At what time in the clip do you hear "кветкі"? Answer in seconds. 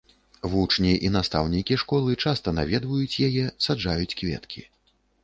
4.23-4.65